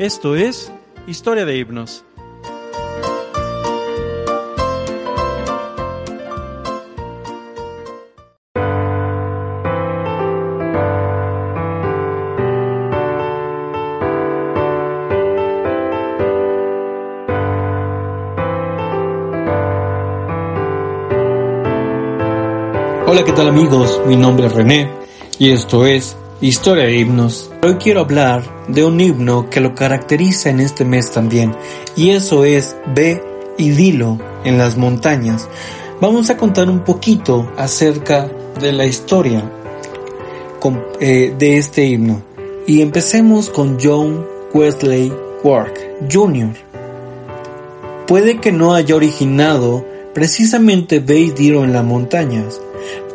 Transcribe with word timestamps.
Esto 0.00 0.34
es 0.34 0.72
Historia 1.06 1.44
de 1.44 1.58
Himnos. 1.58 2.04
Hola, 23.12 23.24
¿qué 23.24 23.32
tal 23.32 23.48
amigos? 23.48 24.00
Mi 24.06 24.14
nombre 24.14 24.46
es 24.46 24.52
René 24.52 24.88
y 25.36 25.50
esto 25.50 25.84
es 25.84 26.16
Historia 26.40 26.84
de 26.84 26.96
Himnos. 26.96 27.50
Hoy 27.60 27.74
quiero 27.74 28.02
hablar 28.02 28.44
de 28.68 28.84
un 28.84 29.00
himno 29.00 29.50
que 29.50 29.58
lo 29.58 29.74
caracteriza 29.74 30.48
en 30.48 30.60
este 30.60 30.84
mes 30.84 31.10
también 31.10 31.52
y 31.96 32.10
eso 32.10 32.44
es 32.44 32.76
Ve 32.94 33.20
y 33.58 33.70
dilo 33.70 34.16
en 34.44 34.58
las 34.58 34.76
montañas. 34.76 35.48
Vamos 36.00 36.30
a 36.30 36.36
contar 36.36 36.70
un 36.70 36.84
poquito 36.84 37.50
acerca 37.56 38.30
de 38.60 38.72
la 38.72 38.86
historia 38.86 39.42
eh, 41.00 41.34
de 41.36 41.58
este 41.58 41.86
himno 41.86 42.22
y 42.64 42.80
empecemos 42.80 43.50
con 43.50 43.76
John 43.82 44.24
Wesley 44.54 45.12
Work 45.42 45.80
Jr. 46.12 46.54
Puede 48.06 48.38
que 48.38 48.52
no 48.52 48.72
haya 48.72 48.94
originado 48.94 49.84
precisamente 50.14 51.00
Ve 51.00 51.18
y 51.18 51.30
dilo 51.32 51.64
en 51.64 51.72
las 51.72 51.84
montañas, 51.84 52.60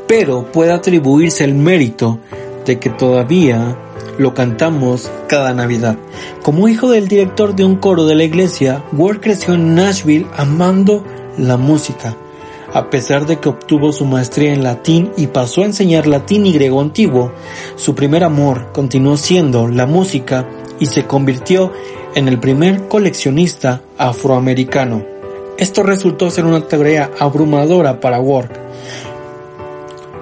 pero 0.08 0.52
puede 0.52 0.72
atribuirse 0.72 1.44
el 1.44 1.54
mérito 1.54 2.20
de 2.66 2.80
que 2.80 2.90
todavía 2.90 3.78
lo 4.18 4.34
cantamos 4.34 5.12
cada 5.28 5.54
Navidad. 5.54 5.98
Como 6.42 6.68
hijo 6.68 6.90
del 6.90 7.08
director 7.08 7.56
de 7.56 7.66
un 7.66 7.76
coro 7.76 8.06
de 8.06 8.16
la 8.16 8.24
iglesia, 8.24 8.84
Ward 8.94 9.20
creció 9.20 9.54
en 9.54 9.76
Nashville 9.76 10.28
amando 10.36 11.04
la 11.38 11.58
música. 11.58 12.16
A 12.74 12.90
pesar 12.90 13.26
de 13.26 13.40
que 13.40 13.50
obtuvo 13.50 13.94
su 13.94 14.06
maestría 14.06 14.54
en 14.54 14.64
latín 14.64 15.12
y 15.16 15.28
pasó 15.28 15.62
a 15.62 15.66
enseñar 15.66 16.08
latín 16.08 16.46
y 16.46 16.52
griego 16.52 16.82
antiguo, 16.82 17.32
su 17.78 17.96
primer 17.96 18.24
amor 18.24 18.72
continuó 18.74 19.16
siendo 19.16 19.68
la 19.68 19.86
música 19.86 20.46
y 20.80 20.88
se 20.88 21.06
convirtió 21.06 21.72
en 22.16 22.28
el 22.28 22.40
primer 22.40 22.88
coleccionista 22.88 23.82
afroamericano. 23.98 25.06
Esto 25.58 25.84
resultó 25.84 26.30
ser 26.30 26.46
una 26.46 26.68
tarea 26.68 27.12
abrumadora 27.18 28.02
para 28.02 28.20
Ward, 28.20 28.65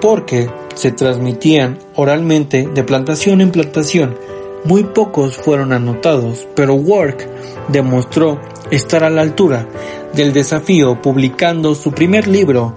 porque 0.04 0.50
se 0.74 0.92
transmitían 0.92 1.78
oralmente 1.94 2.68
de 2.74 2.84
plantación 2.84 3.40
en 3.40 3.50
plantación. 3.50 4.18
Muy 4.64 4.84
pocos 4.84 5.38
fueron 5.38 5.72
anotados, 5.72 6.46
pero 6.54 6.74
Work 6.74 7.26
demostró 7.68 8.38
estar 8.70 9.02
a 9.02 9.08
la 9.08 9.22
altura 9.22 9.66
del 10.12 10.34
desafío 10.34 11.00
publicando 11.00 11.74
su 11.74 11.92
primer 11.92 12.28
libro, 12.28 12.74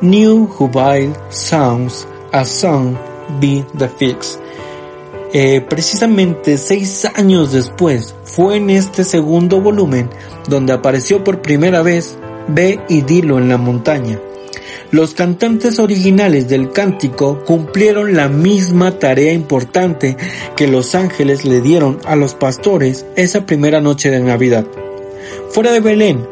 New 0.00 0.46
Jubilee 0.46 1.12
Sounds, 1.30 2.06
A 2.30 2.44
Song 2.44 2.94
Be 3.40 3.64
the 3.76 3.88
Fix. 3.88 4.38
Eh, 5.32 5.62
precisamente 5.68 6.56
seis 6.56 7.04
años 7.16 7.50
después, 7.50 8.14
fue 8.22 8.58
en 8.58 8.70
este 8.70 9.02
segundo 9.02 9.60
volumen 9.60 10.08
donde 10.48 10.72
apareció 10.72 11.24
por 11.24 11.42
primera 11.42 11.82
vez 11.82 12.16
Ve 12.46 12.78
y 12.88 13.00
dilo 13.00 13.38
en 13.38 13.48
la 13.48 13.58
montaña. 13.58 14.20
Los 14.92 15.14
cantantes 15.14 15.78
originales 15.78 16.48
del 16.48 16.72
cántico 16.72 17.44
cumplieron 17.44 18.16
la 18.16 18.28
misma 18.28 18.98
tarea 18.98 19.32
importante 19.32 20.16
que 20.56 20.66
los 20.66 20.96
ángeles 20.96 21.44
le 21.44 21.60
dieron 21.60 22.00
a 22.04 22.16
los 22.16 22.34
pastores 22.34 23.06
esa 23.14 23.46
primera 23.46 23.80
noche 23.80 24.10
de 24.10 24.18
Navidad. 24.18 24.66
Fuera 25.50 25.70
de 25.70 25.78
Belén, 25.78 26.26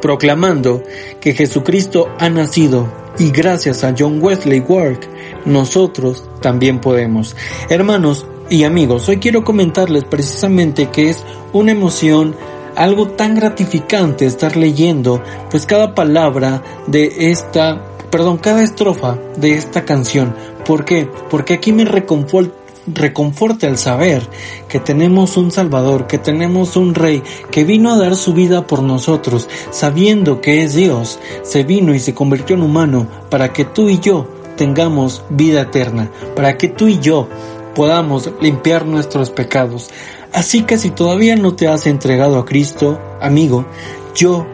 proclamando 0.00 0.82
que 1.20 1.34
Jesucristo 1.34 2.08
ha 2.20 2.30
nacido 2.30 2.86
y 3.18 3.30
gracias 3.30 3.82
a 3.82 3.92
John 3.98 4.22
Wesley 4.22 4.60
Work, 4.60 5.08
nosotros 5.44 6.24
también 6.40 6.80
podemos. 6.80 7.34
Hermanos 7.68 8.26
y 8.48 8.62
amigos, 8.62 9.08
hoy 9.08 9.16
quiero 9.16 9.42
comentarles 9.42 10.04
precisamente 10.04 10.88
que 10.90 11.10
es 11.10 11.24
una 11.52 11.72
emoción 11.72 12.36
algo 12.76 13.08
tan 13.08 13.34
gratificante 13.34 14.26
estar 14.26 14.56
leyendo 14.56 15.22
pues 15.50 15.66
cada 15.66 15.94
palabra 15.94 16.62
de 16.86 17.30
esta, 17.30 17.82
perdón, 18.10 18.38
cada 18.38 18.62
estrofa 18.62 19.18
de 19.36 19.54
esta 19.54 19.84
canción. 19.84 20.34
¿Por 20.64 20.84
qué? 20.84 21.08
Porque 21.30 21.54
aquí 21.54 21.72
me 21.72 21.84
reconforta 21.84 22.62
reconforta 22.86 23.68
el 23.68 23.78
saber 23.78 24.28
que 24.68 24.80
tenemos 24.80 25.36
un 25.36 25.50
Salvador, 25.50 26.06
que 26.06 26.18
tenemos 26.18 26.76
un 26.76 26.94
Rey 26.94 27.22
que 27.50 27.64
vino 27.64 27.92
a 27.92 27.98
dar 27.98 28.16
su 28.16 28.34
vida 28.34 28.66
por 28.66 28.82
nosotros, 28.82 29.48
sabiendo 29.70 30.40
que 30.40 30.62
es 30.62 30.74
Dios, 30.74 31.18
se 31.42 31.62
vino 31.64 31.94
y 31.94 32.00
se 32.00 32.14
convirtió 32.14 32.56
en 32.56 32.62
humano 32.62 33.06
para 33.30 33.52
que 33.52 33.64
tú 33.64 33.88
y 33.88 34.00
yo 34.00 34.26
tengamos 34.56 35.24
vida 35.30 35.62
eterna, 35.62 36.10
para 36.34 36.58
que 36.58 36.68
tú 36.68 36.88
y 36.88 36.98
yo 36.98 37.28
podamos 37.74 38.30
limpiar 38.40 38.86
nuestros 38.86 39.30
pecados. 39.30 39.90
Así 40.32 40.62
que 40.62 40.78
si 40.78 40.90
todavía 40.90 41.36
no 41.36 41.54
te 41.54 41.68
has 41.68 41.86
entregado 41.86 42.38
a 42.38 42.44
Cristo, 42.44 42.98
amigo, 43.20 43.66
yo 44.14 44.46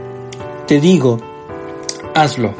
te 0.67 0.81
digo, 0.81 1.19
hazlo. 2.15 2.55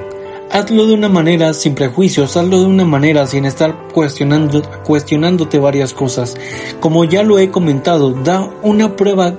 Hazlo 0.51 0.87
de 0.87 0.95
una 0.95 1.11
manera 1.11 1.53
sin 1.53 1.75
prejuicios, 1.75 2.37
hazlo 2.37 2.61
de 2.61 2.67
una 2.67 2.85
manera 2.85 3.27
sin 3.27 3.45
estar 3.45 3.89
cuestionando, 3.93 4.63
cuestionándote 4.85 5.59
varias 5.59 5.93
cosas. 5.93 6.37
Como 6.81 7.05
ya 7.05 7.23
lo 7.23 7.39
he 7.39 7.51
comentado, 7.51 8.13
da 8.13 8.51
una 8.63 8.97
prueba, 8.97 9.35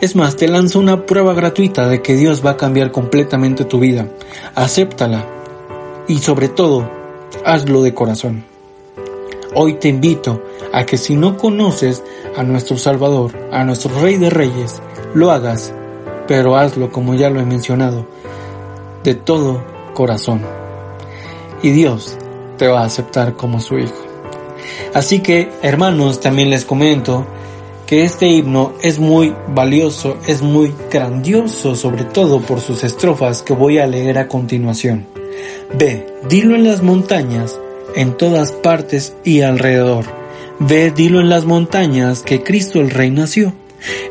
es 0.00 0.14
más, 0.14 0.36
te 0.36 0.46
lanzo 0.46 0.78
una 0.78 1.06
prueba 1.06 1.34
gratuita 1.34 1.88
de 1.88 2.02
que 2.02 2.14
Dios 2.14 2.44
va 2.44 2.50
a 2.50 2.56
cambiar 2.56 2.92
completamente 2.92 3.64
tu 3.64 3.80
vida. 3.80 4.06
Acéptala 4.54 5.26
y 6.06 6.18
sobre 6.18 6.48
todo, 6.48 6.88
hazlo 7.44 7.82
de 7.82 7.94
corazón. 7.94 8.44
Hoy 9.54 9.74
te 9.74 9.88
invito 9.88 10.42
a 10.72 10.84
que 10.84 10.98
si 10.98 11.14
no 11.14 11.36
conoces 11.38 12.02
a 12.36 12.42
nuestro 12.42 12.76
Salvador, 12.76 13.32
a 13.50 13.64
nuestro 13.64 13.98
Rey 14.00 14.16
de 14.16 14.28
Reyes, 14.28 14.82
lo 15.14 15.30
hagas, 15.30 15.72
pero 16.26 16.56
hazlo 16.56 16.92
como 16.92 17.14
ya 17.14 17.30
lo 17.30 17.40
he 17.40 17.44
mencionado, 17.44 18.06
de 19.04 19.14
todo 19.14 19.64
corazón. 19.94 20.42
Y 21.62 21.70
Dios 21.70 22.18
te 22.58 22.68
va 22.68 22.82
a 22.82 22.86
aceptar 22.86 23.34
como 23.34 23.60
su 23.60 23.78
Hijo. 23.78 24.06
Así 24.92 25.20
que, 25.20 25.50
hermanos, 25.62 26.20
también 26.20 26.50
les 26.50 26.66
comento 26.66 27.26
que 27.86 28.04
este 28.04 28.28
himno 28.28 28.74
es 28.82 28.98
muy 28.98 29.34
valioso, 29.48 30.18
es 30.26 30.42
muy 30.42 30.74
grandioso, 30.90 31.74
sobre 31.74 32.04
todo 32.04 32.40
por 32.40 32.60
sus 32.60 32.84
estrofas 32.84 33.40
que 33.40 33.54
voy 33.54 33.78
a 33.78 33.86
leer 33.86 34.18
a 34.18 34.28
continuación. 34.28 35.06
Ve, 35.78 36.06
dilo 36.28 36.54
en 36.54 36.64
las 36.64 36.82
montañas, 36.82 37.58
en 37.98 38.16
todas 38.16 38.52
partes 38.52 39.12
y 39.24 39.42
alrededor. 39.42 40.04
Ve, 40.60 40.92
dilo 40.92 41.20
en 41.20 41.28
las 41.28 41.44
montañas 41.44 42.22
que 42.22 42.44
Cristo 42.44 42.80
el 42.80 42.90
Rey 42.90 43.10
nació. 43.10 43.52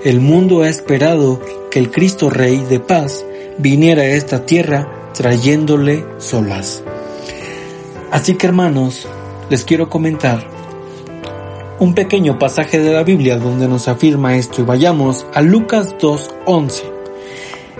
El 0.04 0.20
mundo 0.20 0.62
ha 0.62 0.70
esperado 0.70 1.42
que 1.72 1.80
el 1.80 1.90
Cristo 1.90 2.30
Rey 2.30 2.58
de 2.70 2.82
paz 2.82 3.26
viniera 3.58 4.02
a 4.04 4.08
esta 4.08 4.46
tierra 4.46 5.10
trayéndole 5.14 6.06
solas. 6.18 6.84
Así 8.12 8.36
que 8.36 8.48
hermanos, 8.48 9.08
les 9.50 9.64
quiero 9.64 9.90
comentar 9.90 10.46
un 11.80 11.94
pequeño 11.94 12.38
pasaje 12.38 12.80
de 12.80 12.92
la 12.92 13.04
Biblia 13.04 13.38
donde 13.38 13.70
nos 13.70 13.88
afirma 13.88 14.36
esto 14.36 14.62
y 14.62 14.66
vayamos 14.66 15.26
a 15.34 15.42
Lucas 15.42 15.96
2.11, 15.98 16.84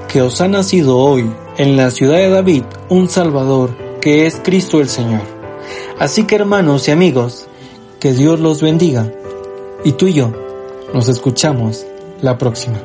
que 0.08 0.22
os 0.22 0.40
ha 0.40 0.48
nacido 0.48 0.98
hoy 0.98 1.30
en 1.58 1.76
la 1.76 1.92
ciudad 1.92 2.18
de 2.18 2.30
David 2.30 2.64
un 2.88 3.10
Salvador 3.10 3.76
que 4.00 4.26
es 4.26 4.40
Cristo 4.42 4.80
el 4.80 4.88
Señor. 4.88 5.37
Así 6.00 6.26
que 6.26 6.36
hermanos 6.36 6.88
y 6.88 6.92
amigos, 6.92 7.48
que 8.00 8.14
Dios 8.14 8.40
los 8.40 8.62
bendiga 8.62 9.12
y 9.84 9.94
tú 9.94 10.08
y 10.08 10.14
yo 10.14 10.32
nos 10.94 11.08
escuchamos 11.08 11.86
la 12.22 12.38
próxima. 12.38 12.78